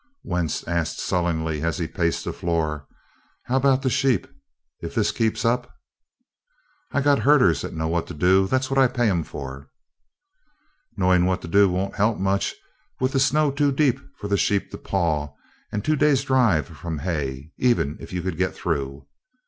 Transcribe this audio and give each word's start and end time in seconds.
Wentz 0.23 0.67
asked 0.67 0.99
sullenly, 0.99 1.61
as 1.61 1.77
he 1.77 1.87
paced 1.87 2.25
the 2.25 2.33
floor: 2.33 2.87
"How 3.43 3.57
about 3.57 3.83
the 3.83 3.89
sheep, 3.91 4.25
if 4.81 4.95
this 4.95 5.11
keeps 5.11 5.45
up?" 5.45 5.71
"I 6.91 7.01
got 7.01 7.19
herders 7.19 7.61
that 7.61 7.75
know 7.75 7.87
what 7.87 8.07
to 8.07 8.15
do 8.15 8.47
that's 8.47 8.71
what 8.71 8.79
I 8.79 8.87
pay 8.87 9.07
'em 9.11 9.23
for." 9.23 9.69
"Knowing 10.97 11.25
what 11.25 11.43
to 11.43 11.47
do 11.47 11.69
won't 11.69 11.97
help 11.97 12.17
much, 12.17 12.55
with 12.99 13.11
the 13.11 13.19
snow 13.19 13.51
too 13.51 13.71
deep 13.71 13.99
for 14.17 14.27
the 14.27 14.37
sheep 14.37 14.71
to 14.71 14.79
paw, 14.79 15.35
and 15.71 15.83
a 15.83 15.85
two 15.85 15.95
days' 15.95 16.23
drive 16.23 16.65
from 16.65 16.97
hay, 16.97 17.51
even 17.59 17.97
if 17.99 18.11
you 18.11 18.23
could 18.23 18.37
get 18.37 18.55
through." 18.55 19.05